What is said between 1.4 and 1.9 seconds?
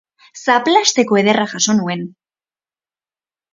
jaso